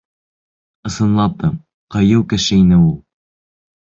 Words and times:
Ысынлап 0.89 1.35
та, 1.43 1.49
ҡыйыу 1.97 2.23
кеше 2.31 2.57
ине 2.63 2.81
ул. 2.87 2.97